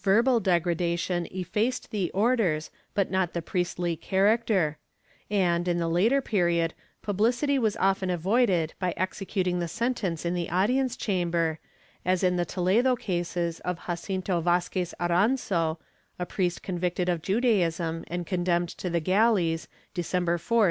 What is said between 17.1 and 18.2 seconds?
Judaism